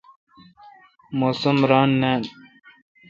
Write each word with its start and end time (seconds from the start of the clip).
موسم 1.19 1.57
ران 1.69 1.89
نان۔ 2.01 2.21